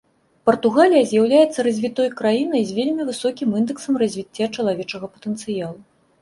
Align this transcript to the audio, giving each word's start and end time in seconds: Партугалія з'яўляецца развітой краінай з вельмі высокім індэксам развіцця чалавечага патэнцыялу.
Партугалія 0.49 1.01
з'яўляецца 1.09 1.65
развітой 1.67 2.09
краінай 2.21 2.63
з 2.69 2.77
вельмі 2.77 3.03
высокім 3.11 3.53
індэксам 3.61 4.01
развіцця 4.05 4.49
чалавечага 4.55 5.05
патэнцыялу. 5.13 5.79